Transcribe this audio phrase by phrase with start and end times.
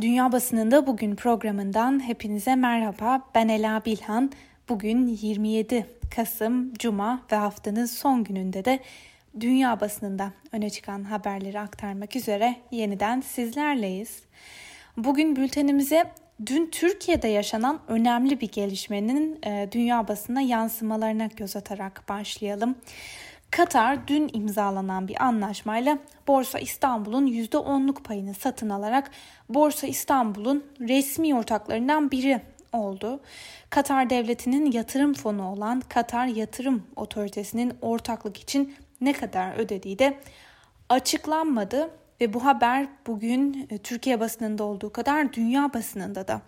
[0.00, 3.22] Dünya Basınında Bugün programından hepinize merhaba.
[3.34, 4.32] Ben Ela Bilhan.
[4.68, 5.86] Bugün 27
[6.16, 8.78] Kasım Cuma ve haftanın son gününde de
[9.40, 14.22] dünya basınında öne çıkan haberleri aktarmak üzere yeniden sizlerleyiz.
[14.96, 16.12] Bugün bültenimize
[16.46, 22.76] dün Türkiye'de yaşanan önemli bir gelişmenin e, dünya basına yansımalarına göz atarak başlayalım.
[23.50, 29.10] Katar dün imzalanan bir anlaşmayla Borsa İstanbul'un %10'luk payını satın alarak
[29.48, 32.40] Borsa İstanbul'un resmi ortaklarından biri
[32.72, 33.20] oldu.
[33.70, 40.18] Katar devletinin yatırım fonu olan Katar Yatırım Otoritesi'nin ortaklık için ne kadar ödediği de
[40.88, 41.90] açıklanmadı
[42.20, 46.42] ve bu haber bugün e, Türkiye basınında olduğu kadar dünya basınında da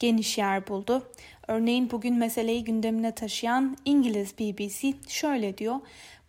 [0.00, 1.10] geniş yer buldu.
[1.48, 5.76] Örneğin bugün meseleyi gündemine taşıyan İngiliz BBC şöyle diyor.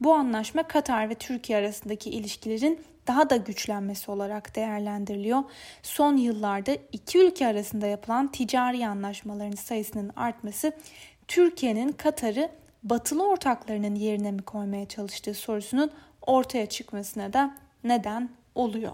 [0.02, 5.44] Bu anlaşma Katar ve Türkiye arasındaki ilişkilerin daha da güçlenmesi olarak değerlendiriliyor.
[5.84, 10.72] Son yıllarda iki ülke arasında yapılan ticari anlaşmaların sayısının artması
[11.28, 12.52] Türkiye'nin Katar'ı
[12.84, 15.92] batılı ortaklarının yerine mi koymaya çalıştığı sorusunun
[16.22, 18.92] ortaya çıkmasına da neden oluyor.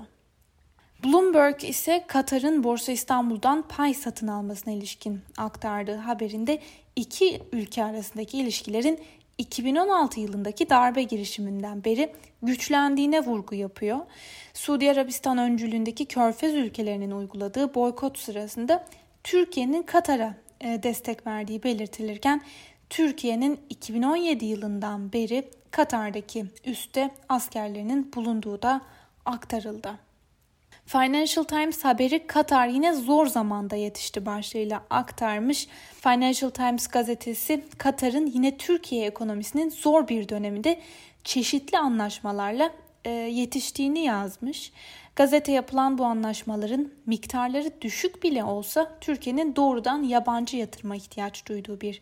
[1.05, 6.59] Bloomberg ise Katar'ın Borsa İstanbul'dan pay satın almasına ilişkin aktardığı haberinde
[6.95, 8.99] iki ülke arasındaki ilişkilerin
[9.37, 13.99] 2016 yılındaki darbe girişiminden beri güçlendiğine vurgu yapıyor.
[14.53, 18.85] Suudi Arabistan öncülüğündeki Körfez ülkelerinin uyguladığı boykot sırasında
[19.23, 22.41] Türkiye'nin Katar'a e, destek verdiği belirtilirken
[22.89, 28.81] Türkiye'nin 2017 yılından beri Katar'daki üste askerlerinin bulunduğu da
[29.25, 30.06] aktarıldı.
[30.87, 35.67] Financial Times haberi Katar yine zor zamanda yetişti başlığıyla aktarmış.
[36.01, 40.79] Financial Times gazetesi Katar'ın yine Türkiye ekonomisinin zor bir döneminde
[41.23, 42.71] çeşitli anlaşmalarla
[43.05, 44.71] e, yetiştiğini yazmış.
[45.15, 52.01] Gazete yapılan bu anlaşmaların miktarları düşük bile olsa Türkiye'nin doğrudan yabancı yatırıma ihtiyaç duyduğu bir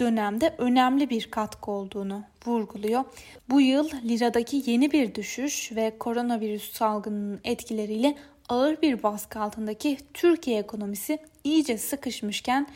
[0.00, 3.04] dönemde önemli bir katkı olduğunu vurguluyor.
[3.48, 8.16] Bu yıl liradaki yeni bir düşüş ve koronavirüs salgınının etkileriyle
[8.48, 12.66] ağır bir baskı altındaki Türkiye ekonomisi iyice sıkışmışken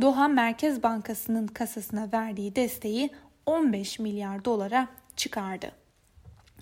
[0.00, 3.10] Doha Merkez Bankası'nın kasasına verdiği desteği
[3.46, 5.72] 15 milyar dolara çıkardı.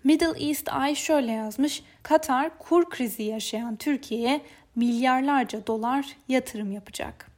[0.04, 1.82] Middle East Eye şöyle yazmış.
[2.02, 4.40] Katar kur krizi yaşayan Türkiye'ye
[4.76, 7.33] milyarlarca dolar yatırım yapacak.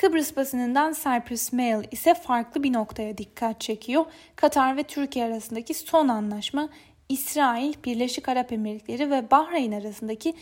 [0.00, 4.04] Kıbrıs basınından Cyprus Mail ise farklı bir noktaya dikkat çekiyor.
[4.36, 6.68] Katar ve Türkiye arasındaki son anlaşma
[7.08, 10.34] İsrail, Birleşik Arap Emirlikleri ve Bahreyn arasındaki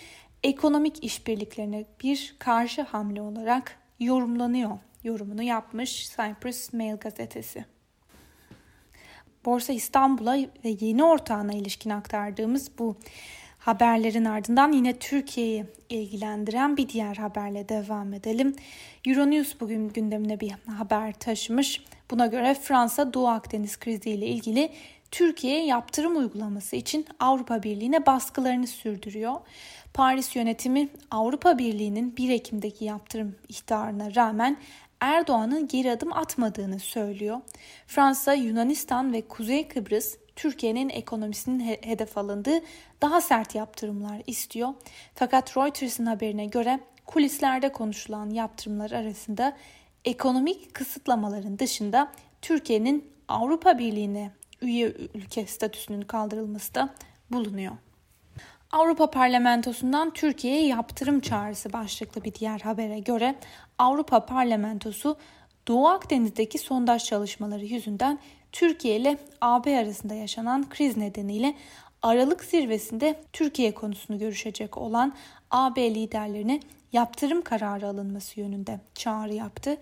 [0.43, 4.79] ekonomik işbirliklerine bir karşı hamle olarak yorumlanıyor.
[5.05, 7.65] Yorumunu yapmış Cyprus Mail gazetesi.
[9.45, 12.97] Borsa İstanbul'a ve yeni ortağına ilişkin aktardığımız bu
[13.69, 18.57] haberlerin ardından yine Türkiye'yi ilgilendiren bir diğer haberle devam edelim.
[19.07, 21.85] Euronews bugün gündemine bir haber taşımış.
[22.11, 24.73] Buna göre Fransa Doğu Akdeniz kriziyle ilgili
[25.11, 29.35] Türkiye'ye yaptırım uygulaması için Avrupa Birliği'ne baskılarını sürdürüyor.
[29.95, 34.57] Paris yönetimi Avrupa Birliği'nin 1 Ekim'deki yaptırım ihtarına rağmen
[35.01, 37.41] Erdoğan'ın geri adım atmadığını söylüyor.
[37.87, 42.61] Fransa, Yunanistan ve Kuzey Kıbrıs Türkiye'nin ekonomisinin hedef alındığı
[43.03, 44.69] daha sert yaptırımlar istiyor.
[45.15, 49.57] Fakat Reuters'ın haberine göre kulislerde konuşulan yaptırımlar arasında
[50.05, 52.13] ekonomik kısıtlamaların dışında
[52.43, 54.31] Türkiye'nin Avrupa Birliği'ne
[54.63, 56.95] üye ülke statüsünün kaldırılması da
[57.31, 57.73] bulunuyor.
[58.73, 63.35] Avrupa Parlamentosu'ndan Türkiye'ye yaptırım çağrısı başlıklı bir diğer habere göre
[63.79, 65.17] Avrupa Parlamentosu
[65.69, 68.19] Doğu Akdeniz'deki sondaj çalışmaları yüzünden
[68.53, 71.55] Türkiye ile AB arasında yaşanan kriz nedeniyle
[72.03, 75.15] Aralık zirvesinde Türkiye konusunu görüşecek olan
[75.51, 76.61] AB liderlerine
[76.93, 79.77] yaptırım kararı alınması yönünde çağrı yaptı.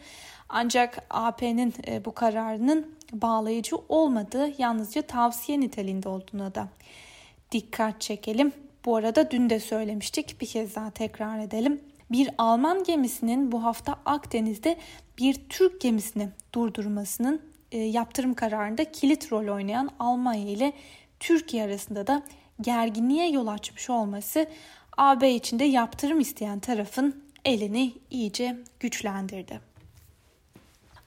[0.48, 6.68] Ancak AP'nin e, bu kararının bağlayıcı olmadığı yalnızca tavsiye niteliğinde olduğuna da
[7.52, 8.52] dikkat çekelim.
[8.84, 11.80] Bu arada dün de söylemiştik bir kez daha tekrar edelim.
[12.10, 14.76] Bir Alman gemisinin bu hafta Akdeniz'de
[15.18, 20.72] bir Türk gemisini durdurmasının yaptırım kararında kilit rol oynayan Almanya ile
[21.20, 22.22] Türkiye arasında da
[22.60, 24.46] gerginliğe yol açmış olması
[24.96, 29.60] AB içinde yaptırım isteyen tarafın elini iyice güçlendirdi.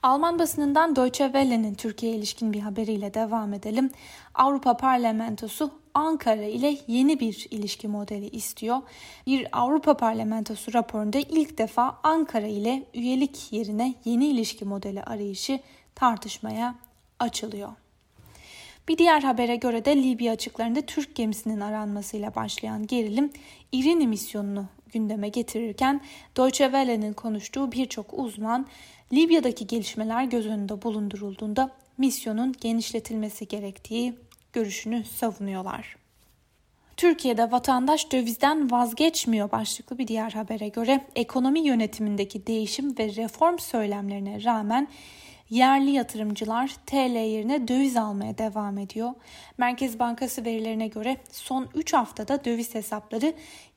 [0.02, 3.90] Alman basınından Deutsche Welle'nin Türkiye ilişkin bir haberiyle devam edelim.
[4.34, 8.78] Avrupa Parlamentosu Ankara ile yeni bir ilişki modeli istiyor.
[9.26, 15.60] Bir Avrupa Parlamentosu raporunda ilk defa Ankara ile üyelik yerine yeni ilişki modeli arayışı
[15.94, 16.74] tartışmaya
[17.18, 17.72] açılıyor.
[18.88, 23.30] Bir diğer habere göre de Libya açıklarında Türk gemisinin aranmasıyla başlayan gerilim
[23.72, 26.00] İrini misyonunu gündeme getirirken
[26.36, 28.66] Deutsche Welle'nin konuştuğu birçok uzman
[29.12, 34.14] Libya'daki gelişmeler göz önünde bulundurulduğunda misyonun genişletilmesi gerektiği
[34.52, 35.96] görüşünü savunuyorlar.
[36.96, 44.44] Türkiye'de vatandaş dövizden vazgeçmiyor başlıklı bir diğer habere göre ekonomi yönetimindeki değişim ve reform söylemlerine
[44.44, 44.88] rağmen
[45.50, 49.10] yerli yatırımcılar TL yerine döviz almaya devam ediyor.
[49.58, 53.34] Merkez Bankası verilerine göre son 3 haftada döviz hesapları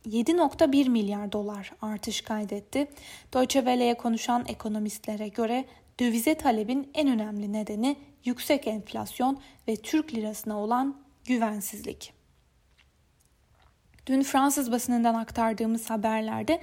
[0.08, 2.88] 7.1 milyar dolar artış kaydetti.
[3.34, 5.66] Deutsche Welle'ye konuşan ekonomistlere göre
[6.00, 7.96] dövize talebin en önemli nedeni
[8.26, 10.96] yüksek enflasyon ve Türk lirasına olan
[11.26, 12.14] güvensizlik.
[14.06, 16.62] Dün Fransız basınından aktardığımız haberlerde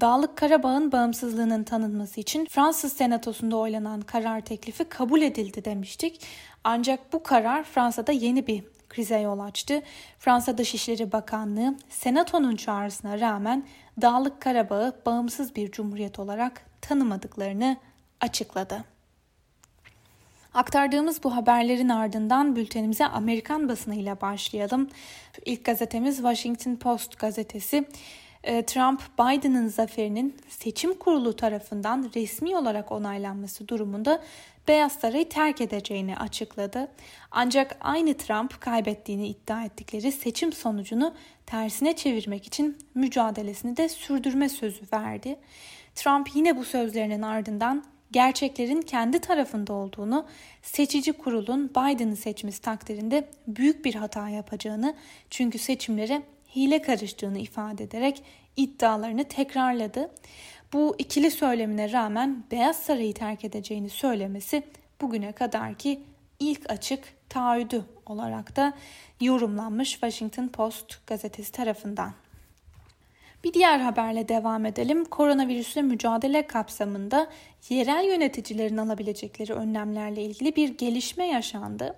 [0.00, 6.20] Dağlık Karabağ'ın bağımsızlığının tanınması için Fransız Senatosu'nda oylanan karar teklifi kabul edildi demiştik.
[6.64, 9.82] Ancak bu karar Fransa'da yeni bir krize yol açtı.
[10.18, 13.66] Fransa Dışişleri Bakanlığı Senato'nun çağrısına rağmen
[14.02, 17.76] Dağlık Karabağ'ı bağımsız bir cumhuriyet olarak tanımadıklarını
[18.20, 18.84] açıkladı.
[20.54, 24.88] Aktardığımız bu haberlerin ardından bültenimize Amerikan basınıyla başlayalım.
[25.44, 27.88] İlk gazetemiz Washington Post gazetesi.
[28.46, 34.22] Ee, Trump, Biden'ın zaferinin seçim kurulu tarafından resmi olarak onaylanması durumunda
[34.68, 36.88] Beyaz Sarayı terk edeceğini açıkladı.
[37.30, 41.14] Ancak aynı Trump kaybettiğini iddia ettikleri seçim sonucunu
[41.46, 45.36] tersine çevirmek için mücadelesini de sürdürme sözü verdi.
[45.94, 50.26] Trump yine bu sözlerinin ardından gerçeklerin kendi tarafında olduğunu,
[50.62, 54.94] seçici kurulun Biden'ı seçmesi takdirinde büyük bir hata yapacağını
[55.30, 56.22] çünkü seçimlere
[56.56, 58.22] hile karıştığını ifade ederek
[58.56, 60.10] iddialarını tekrarladı.
[60.72, 64.62] Bu ikili söylemine rağmen Beyaz Sarayı terk edeceğini söylemesi
[65.00, 66.00] bugüne kadarki
[66.40, 68.72] ilk açık taahhüdü olarak da
[69.20, 72.12] yorumlanmış Washington Post gazetesi tarafından.
[73.44, 75.04] Bir diğer haberle devam edelim.
[75.04, 77.30] Koronavirüsle mücadele kapsamında
[77.68, 81.96] yerel yöneticilerin alabilecekleri önlemlerle ilgili bir gelişme yaşandı.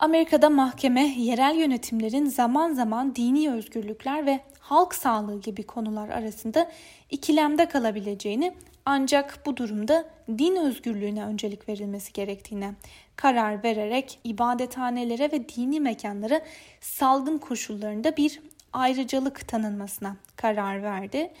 [0.00, 6.70] Amerika'da mahkeme yerel yönetimlerin zaman zaman dini özgürlükler ve halk sağlığı gibi konular arasında
[7.10, 8.54] ikilemde kalabileceğini
[8.84, 10.04] ancak bu durumda
[10.38, 12.74] din özgürlüğüne öncelik verilmesi gerektiğine
[13.16, 16.40] karar vererek ibadethanelere ve dini mekanlara
[16.80, 18.40] salgın koşullarında bir
[18.72, 21.32] ayrıcalık tanınmasına karar verdi.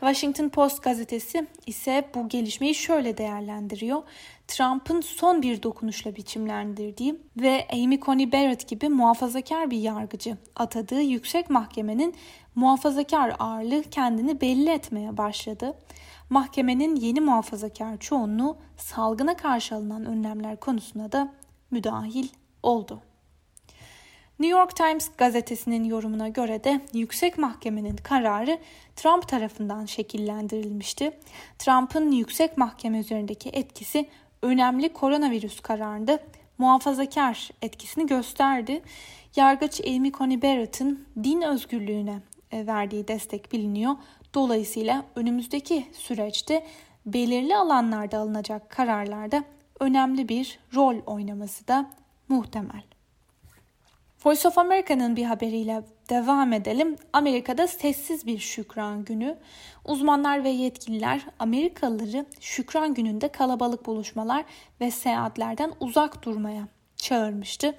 [0.00, 4.02] Washington Post gazetesi ise bu gelişmeyi şöyle değerlendiriyor.
[4.50, 11.50] Trump'ın son bir dokunuşla biçimlendirdiği ve Amy Coney Barrett gibi muhafazakar bir yargıcı atadığı yüksek
[11.50, 12.14] mahkemenin
[12.54, 15.78] muhafazakar ağırlığı kendini belli etmeye başladı.
[16.30, 21.32] Mahkemenin yeni muhafazakar çoğunluğu salgına karşı alınan önlemler konusuna da
[21.70, 22.28] müdahil
[22.62, 23.00] oldu.
[24.38, 28.58] New York Times gazetesinin yorumuna göre de yüksek mahkemenin kararı
[28.96, 31.18] Trump tarafından şekillendirilmişti.
[31.58, 34.08] Trump'ın yüksek mahkeme üzerindeki etkisi
[34.42, 36.18] önemli koronavirüs kararında
[36.58, 38.82] muhafazakar etkisini gösterdi.
[39.36, 42.20] Yargıç Amy Coney Barrett'ın din özgürlüğüne
[42.52, 43.94] e, verdiği destek biliniyor.
[44.34, 46.66] Dolayısıyla önümüzdeki süreçte
[47.06, 49.44] belirli alanlarda alınacak kararlarda
[49.80, 51.90] önemli bir rol oynaması da
[52.28, 52.82] muhtemel.
[54.24, 56.96] Voice of America'nın bir haberiyle devam edelim.
[57.12, 59.38] Amerika'da sessiz bir şükran günü.
[59.84, 64.44] Uzmanlar ve yetkililer Amerikalıları şükran gününde kalabalık buluşmalar
[64.80, 67.76] ve seyahatlerden uzak durmaya çağırmıştı.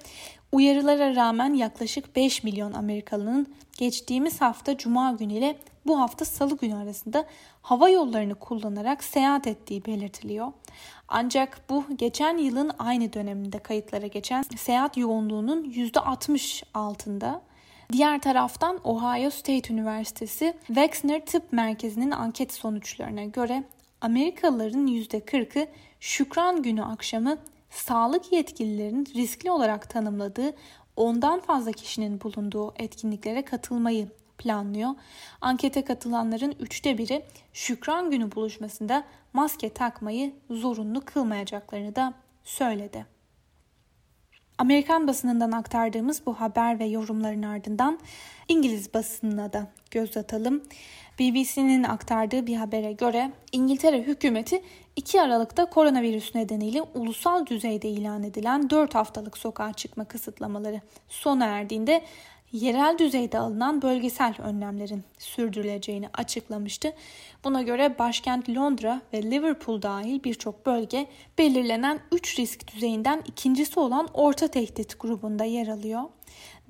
[0.52, 6.74] Uyarılara rağmen yaklaşık 5 milyon Amerikalının geçtiğimiz hafta Cuma günü ile bu hafta Salı günü
[6.74, 7.26] arasında
[7.62, 10.52] hava yollarını kullanarak seyahat ettiği belirtiliyor.
[11.08, 17.42] Ancak bu geçen yılın aynı döneminde kayıtlara geçen seyahat yoğunluğunun %60 altında.
[17.92, 23.64] Diğer taraftan Ohio State Üniversitesi Wexner Tıp Merkezi'nin anket sonuçlarına göre
[24.00, 25.66] Amerikalıların %40'ı
[26.00, 27.38] Şükran Günü akşamı
[27.70, 30.54] sağlık yetkililerinin riskli olarak tanımladığı
[30.96, 34.08] ondan fazla kişinin bulunduğu etkinliklere katılmayı
[34.42, 34.90] planlıyor.
[35.40, 43.06] Ankete katılanların üçte biri Şükran Günü buluşmasında maske takmayı zorunlu kılmayacaklarını da söyledi.
[44.58, 47.98] Amerikan basınından aktardığımız bu haber ve yorumların ardından
[48.48, 50.62] İngiliz basınına da göz atalım.
[51.18, 54.62] BBC'nin aktardığı bir habere göre İngiltere hükümeti
[54.96, 62.02] 2 Aralık'ta koronavirüs nedeniyle ulusal düzeyde ilan edilen 4 haftalık sokağa çıkma kısıtlamaları sona erdiğinde
[62.52, 66.92] yerel düzeyde alınan bölgesel önlemlerin sürdürüleceğini açıklamıştı.
[67.44, 71.06] Buna göre başkent Londra ve Liverpool dahil birçok bölge
[71.38, 76.02] belirlenen 3 risk düzeyinden ikincisi olan orta tehdit grubunda yer alıyor.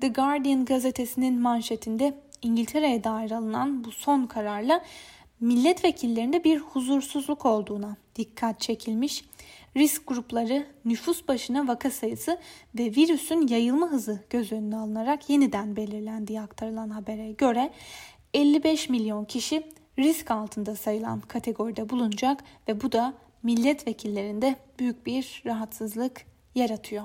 [0.01, 4.81] The Guardian gazetesinin manşetinde İngiltere'ye dair alınan bu son kararla
[5.39, 9.23] milletvekillerinde bir huzursuzluk olduğuna dikkat çekilmiş.
[9.77, 12.37] Risk grupları, nüfus başına vaka sayısı
[12.79, 17.71] ve virüsün yayılma hızı göz önüne alınarak yeniden belirlendiği aktarılan habere göre
[18.33, 19.63] 55 milyon kişi
[19.99, 23.13] risk altında sayılan kategoride bulunacak ve bu da
[23.43, 26.25] milletvekillerinde büyük bir rahatsızlık
[26.55, 27.03] yaratıyor.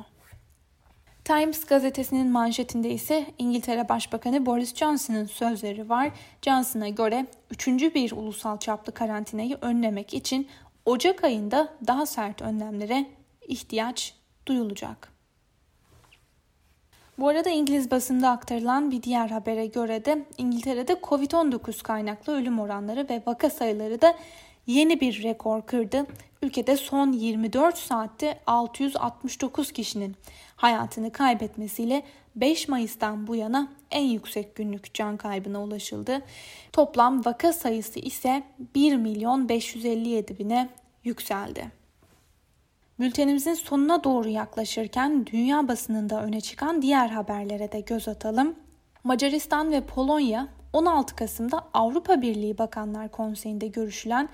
[1.24, 6.10] Times gazetesinin manşetinde ise İngiltere Başbakanı Boris Johnson'ın sözleri var.
[6.42, 10.48] Johnson'a göre üçüncü bir ulusal çaplı karantinayı önlemek için
[10.88, 13.06] Ocak ayında daha sert önlemlere
[13.48, 14.14] ihtiyaç
[14.46, 15.12] duyulacak.
[17.18, 23.06] Bu arada İngiliz basında aktarılan bir diğer habere göre de İngiltere'de Covid-19 kaynaklı ölüm oranları
[23.10, 24.14] ve vaka sayıları da
[24.66, 26.06] yeni bir rekor kırdı.
[26.42, 30.16] Ülkede son 24 saatte 669 kişinin
[30.56, 32.02] hayatını kaybetmesiyle
[32.40, 36.22] 5 Mayıs'tan bu yana en yüksek günlük can kaybına ulaşıldı.
[36.72, 38.42] Toplam vaka sayısı ise
[38.74, 40.68] 1 milyon 557 bine
[41.04, 41.70] yükseldi.
[43.00, 48.54] Bültenimizin sonuna doğru yaklaşırken dünya basınında öne çıkan diğer haberlere de göz atalım.
[49.04, 54.28] Macaristan ve Polonya 16 Kasım'da Avrupa Birliği Bakanlar Konseyi'nde görüşülen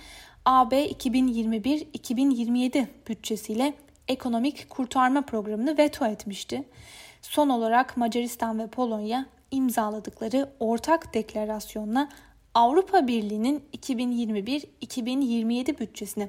[0.44, 3.74] AB 2021-2027 bütçesiyle
[4.08, 6.64] ekonomik kurtarma programını veto etmişti.
[7.24, 12.08] Son olarak Macaristan ve Polonya imzaladıkları ortak deklarasyonla
[12.54, 16.28] Avrupa Birliği'nin 2021-2027 bütçesini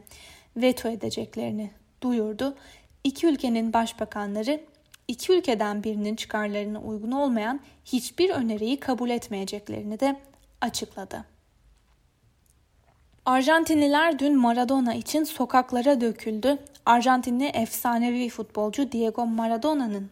[0.58, 1.72] veto edeceklerini
[2.04, 2.56] duyurdu.
[3.04, 4.62] İki ülkenin başbakanları
[5.08, 10.20] iki ülkeden birinin çıkarlarına uygun olmayan hiçbir öneriyi kabul etmeyeceklerini de
[10.62, 11.26] açıkladı.
[13.26, 16.58] Arjantinliler dün Maradona için sokaklara döküldü.
[16.86, 20.12] Arjantinli efsanevi futbolcu Diego Maradona'nın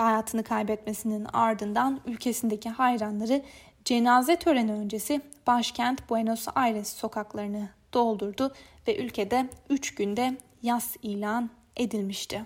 [0.00, 3.42] hayatını kaybetmesinin ardından ülkesindeki hayranları
[3.84, 8.54] cenaze töreni öncesi başkent Buenos Aires sokaklarını doldurdu
[8.88, 12.44] ve ülkede 3 günde yas ilan edilmişti.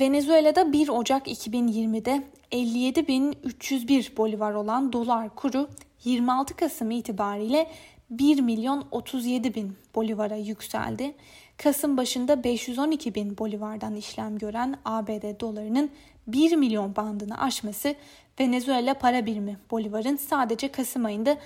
[0.00, 2.22] Venezuela'da 1 Ocak 2020'de
[2.52, 5.68] 57.301 bolivar olan dolar kuru
[6.04, 7.70] 26 Kasım itibariyle
[8.10, 11.14] 1 milyon 37 bin bolivara yükseldi.
[11.62, 15.90] Kasım başında 512 bin bolivardan işlem gören ABD dolarının
[16.26, 17.94] 1 milyon bandını aşması
[18.40, 21.36] Venezuela para birimi bolivarın sadece Kasım ayında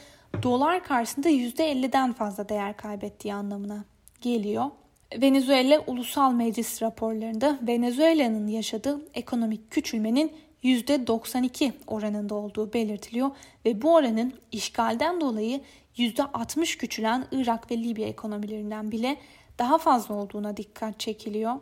[0.43, 3.85] dolar karşısında %50'den fazla değer kaybettiği anlamına
[4.21, 4.65] geliyor.
[5.21, 10.33] Venezuela Ulusal Meclis raporlarında Venezuela'nın yaşadığı ekonomik küçülmenin
[10.65, 13.31] %92 oranında olduğu belirtiliyor
[13.65, 15.61] ve bu oranın işgalden dolayı
[15.97, 19.17] %60 küçülen Irak ve Libya ekonomilerinden bile
[19.59, 21.55] daha fazla olduğuna dikkat çekiliyor.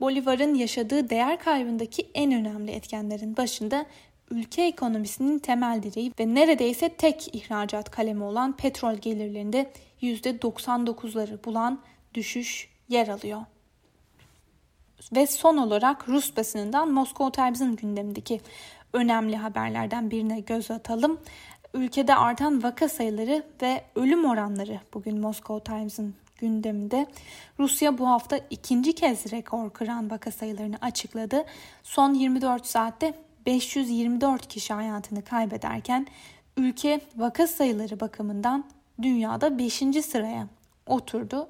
[0.00, 3.86] Bolivar'ın yaşadığı değer kaybındaki en önemli etkenlerin başında
[4.30, 9.72] ülke ekonomisinin temel direği ve neredeyse tek ihracat kalemi olan petrol gelirlerinde
[10.02, 11.80] %99'ları bulan
[12.14, 13.40] düşüş yer alıyor.
[15.16, 18.40] Ve son olarak Rus basınından Moscow Times'ın gündemindeki
[18.92, 21.20] önemli haberlerden birine göz atalım.
[21.74, 27.06] Ülkede artan vaka sayıları ve ölüm oranları bugün Moscow Times'ın gündeminde.
[27.58, 31.44] Rusya bu hafta ikinci kez rekor kıran vaka sayılarını açıkladı.
[31.82, 33.14] Son 24 saatte
[33.46, 36.06] 524 kişi hayatını kaybederken
[36.56, 38.64] ülke vaka sayıları bakımından
[39.02, 39.74] dünyada 5.
[40.04, 40.46] sıraya
[40.86, 41.48] oturdu.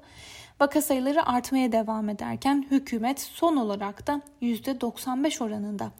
[0.61, 5.91] Vaka sayıları artmaya devam ederken hükümet son olarak da %95 oranında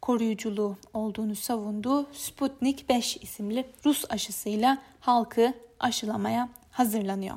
[0.00, 7.36] koruyuculuğu olduğunu savunduğu Sputnik 5 isimli Rus aşısıyla halkı aşılamaya hazırlanıyor.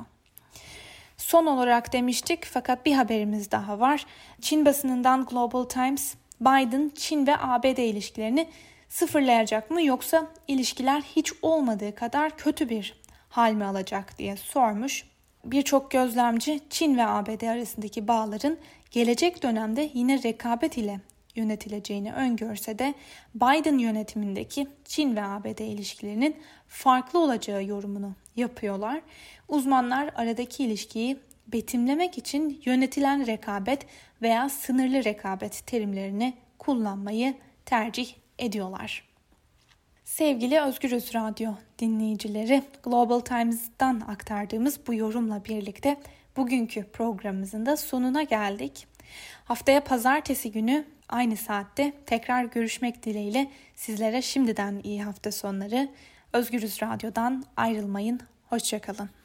[1.20, 4.06] Son olarak demiştik fakat bir haberimiz daha var.
[4.40, 8.48] Çin basınından Global Times Biden Çin ve ABD ilişkilerini
[8.88, 15.04] sıfırlayacak mı yoksa ilişkiler hiç olmadığı kadar kötü bir hal mi alacak diye sormuş.
[15.44, 18.58] Birçok gözlemci Çin ve ABD arasındaki bağların
[18.90, 21.00] gelecek dönemde yine rekabet ile
[21.34, 22.94] yönetileceğini öngörse de
[23.34, 26.36] Biden yönetimindeki Çin ve ABD ilişkilerinin
[26.68, 29.00] farklı olacağı yorumunu yapıyorlar.
[29.48, 33.86] Uzmanlar aradaki ilişkiyi betimlemek için yönetilen rekabet
[34.22, 37.34] veya sınırlı rekabet terimlerini kullanmayı
[37.66, 39.10] tercih ediyorlar.
[40.04, 45.96] Sevgili Özgürüz Radyo dinleyicileri, Global Times'dan aktardığımız bu yorumla birlikte
[46.36, 48.86] bugünkü programımızın da sonuna geldik.
[49.44, 55.88] Haftaya pazartesi günü aynı saatte tekrar görüşmek dileğiyle sizlere şimdiden iyi hafta sonları.
[56.32, 58.20] Özgürüz Radyo'dan ayrılmayın.
[58.48, 59.19] Hoşçakalın.